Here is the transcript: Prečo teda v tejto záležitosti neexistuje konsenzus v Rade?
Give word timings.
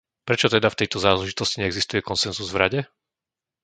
Prečo 0.27 0.49
teda 0.55 0.65
v 0.71 0.79
tejto 0.81 0.97
záležitosti 1.07 1.57
neexistuje 1.61 2.01
konsenzus 2.09 2.47
v 2.51 2.57
Rade? 2.61 2.79